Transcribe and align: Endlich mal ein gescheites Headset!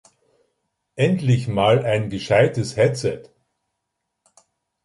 Endlich 0.95 1.47
mal 1.47 1.85
ein 1.85 2.09
gescheites 2.09 2.75
Headset! 2.75 3.29